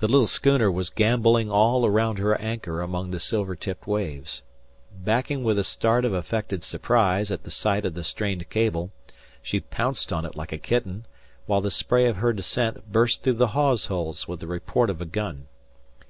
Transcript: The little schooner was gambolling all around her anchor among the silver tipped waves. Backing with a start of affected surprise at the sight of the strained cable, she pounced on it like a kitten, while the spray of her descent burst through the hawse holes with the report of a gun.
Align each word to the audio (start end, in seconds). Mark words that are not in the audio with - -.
The 0.00 0.08
little 0.08 0.26
schooner 0.26 0.70
was 0.70 0.90
gambolling 0.90 1.50
all 1.50 1.86
around 1.86 2.18
her 2.18 2.38
anchor 2.38 2.82
among 2.82 3.12
the 3.12 3.18
silver 3.18 3.56
tipped 3.56 3.86
waves. 3.86 4.42
Backing 4.94 5.42
with 5.42 5.58
a 5.58 5.64
start 5.64 6.04
of 6.04 6.12
affected 6.12 6.62
surprise 6.62 7.30
at 7.30 7.44
the 7.44 7.50
sight 7.50 7.86
of 7.86 7.94
the 7.94 8.04
strained 8.04 8.50
cable, 8.50 8.90
she 9.40 9.58
pounced 9.60 10.12
on 10.12 10.26
it 10.26 10.36
like 10.36 10.52
a 10.52 10.58
kitten, 10.58 11.06
while 11.46 11.62
the 11.62 11.70
spray 11.70 12.04
of 12.08 12.16
her 12.16 12.34
descent 12.34 12.92
burst 12.92 13.22
through 13.22 13.32
the 13.40 13.48
hawse 13.56 13.86
holes 13.86 14.28
with 14.28 14.40
the 14.40 14.46
report 14.46 14.90
of 14.90 15.00
a 15.00 15.06
gun. 15.06 15.46